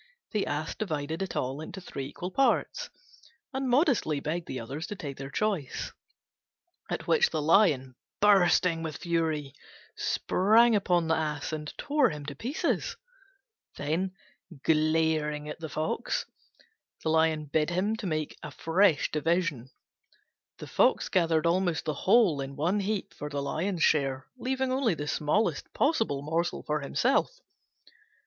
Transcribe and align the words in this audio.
The 0.31 0.47
Ass 0.47 0.73
divided 0.73 1.21
it 1.21 1.35
all 1.35 1.61
into 1.61 1.79
three 1.79 2.07
equal 2.07 2.31
parts, 2.31 2.89
and 3.53 3.69
modestly 3.69 4.19
begged 4.19 4.47
the 4.47 4.59
others 4.59 4.87
to 4.87 4.95
take 4.95 5.17
their 5.17 5.29
choice; 5.29 5.91
at 6.89 7.05
which 7.05 7.29
the 7.29 7.39
Lion, 7.39 7.93
bursting 8.19 8.81
with 8.81 8.97
fury, 8.97 9.53
sprang 9.95 10.75
upon 10.75 11.07
the 11.07 11.13
Ass 11.15 11.53
and 11.53 11.71
tore 11.77 12.09
him 12.09 12.25
to 12.25 12.33
pieces. 12.35 12.97
Then, 13.77 14.15
glaring 14.63 15.47
at 15.47 15.59
the 15.59 15.69
Fox, 15.69 16.25
he 17.03 17.35
bade 17.51 17.69
him 17.69 17.95
make 18.01 18.35
a 18.41 18.49
fresh 18.49 19.11
division. 19.11 19.69
The 20.57 20.65
Fox 20.65 21.09
gathered 21.09 21.45
almost 21.45 21.85
the 21.85 21.93
whole 21.93 22.41
in 22.41 22.55
one 22.55 22.77
great 22.79 22.85
heap 22.87 23.13
for 23.13 23.29
the 23.29 23.39
Lion's 23.39 23.83
share, 23.83 24.25
leaving 24.35 24.71
only 24.71 24.95
the 24.95 25.07
smallest 25.07 25.71
possible 25.75 26.23
morsel 26.23 26.63
for 26.63 26.79
himself. 26.81 27.39